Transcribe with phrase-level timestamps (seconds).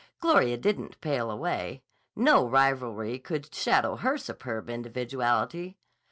[0.19, 1.83] Gloria didn't pale away.
[2.15, 5.77] No rivalry could shadow her superb individuality.